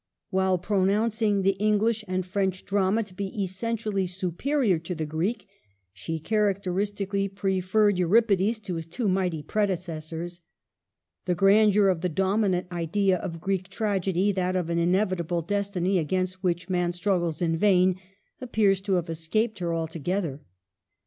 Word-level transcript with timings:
While 0.31 0.57
pronouncing 0.57 1.43
the 1.43 1.55
Eng 1.61 1.77
lish 1.77 2.03
and 2.07 2.25
French 2.25 2.65
drama 2.65 3.03
to 3.03 3.13
be 3.13 3.39
essentially 3.43 4.07
superior 4.07 4.79
to 4.79 4.95
the 4.95 5.05
Greek, 5.05 5.47
she 5.93 6.17
characteristically 6.17 7.27
preferred 7.29 7.99
Euripides 7.99 8.59
to 8.61 8.73
his 8.77 8.87
two 8.87 9.07
mighty 9.07 9.43
predecessors. 9.43 10.41
The 11.25 11.35
grandeur 11.35 11.87
of 11.89 12.01
the 12.01 12.09
dominant 12.09 12.65
idea 12.71 13.19
of 13.19 13.39
Greek 13.41 13.69
tragedy 13.69 14.31
'—that, 14.31 14.55
of 14.55 14.71
an 14.71 14.79
inevitable 14.79 15.43
destiny, 15.43 15.99
against 15.99 16.43
which 16.43 16.67
man 16.67 16.93
struggles 16.93 17.39
in 17.39 17.55
vain— 17.55 17.99
appears 18.41 18.81
to 18.81 18.93
have 18.93 19.07
escaped 19.07 19.59
her 19.59 19.71
altogether. 19.71 20.41